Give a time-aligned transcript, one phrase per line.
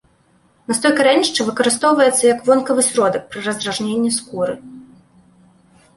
[0.71, 4.53] Настой карэнішча выкарыстоўваецца як вонкавы сродак пры раздражненні скуры.